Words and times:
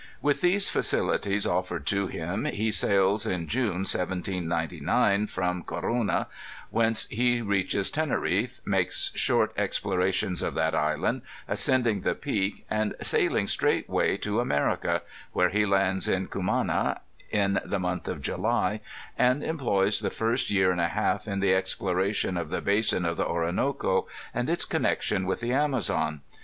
With 0.19 0.41
these 0.41 0.67
facilities 0.67 1.45
offered 1.45 1.85
to 1.85 2.07
him, 2.07 2.45
he 2.45 2.71
sails 2.71 3.27
in 3.27 3.45
June, 3.45 3.81
1799, 3.85 5.27
from 5.27 5.61
Corunna, 5.61 6.25
whence 6.71 7.07
he 7.09 7.39
reaches 7.43 7.91
Tenenffe, 7.91 8.61
makes 8.65 9.11
short 9.13 9.53
explorations 9.55 10.41
of 10.41 10.55
that 10.55 10.73
island, 10.73 11.21
ascending 11.47 11.99
the 11.99 12.15
peak, 12.15 12.65
and 12.67 12.95
sailing 13.03 13.45
straightway 13.47 14.17
to 14.17 14.39
America, 14.39 15.03
where 15.33 15.49
he 15.49 15.67
lands 15.67 16.09
in 16.09 16.29
Cumana, 16.29 17.01
in 17.29 17.59
the 17.63 17.77
month 17.77 18.07
of 18.07 18.23
July, 18.23 18.81
and 19.19 19.43
employs 19.43 19.99
the 19.99 20.09
first 20.09 20.49
year 20.49 20.71
and 20.71 20.81
a 20.81 20.87
half 20.87 21.27
in 21.27 21.41
the 21.41 21.53
exploration 21.53 22.37
of 22.37 22.49
the 22.49 22.59
basin 22.59 23.05
of 23.05 23.17
the 23.17 23.27
Orinoco 23.27 24.07
and 24.33 24.49
its 24.49 24.65
connection 24.65 25.27
with 25.27 25.41
the 25.41 25.53
Amazon. 25.53 26.21